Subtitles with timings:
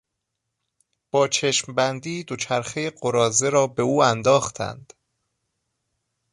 [1.11, 4.93] با چشمبندی دوچرخهی قراضه را به او انداختند.